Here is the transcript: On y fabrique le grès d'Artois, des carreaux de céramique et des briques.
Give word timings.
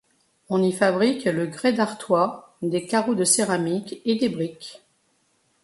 On 0.49 0.63
y 0.63 0.71
fabrique 0.71 1.25
le 1.25 1.45
grès 1.45 1.73
d'Artois, 1.73 2.57
des 2.63 2.87
carreaux 2.87 3.13
de 3.13 3.23
céramique 3.23 4.01
et 4.03 4.15
des 4.15 4.29
briques. 4.29 4.81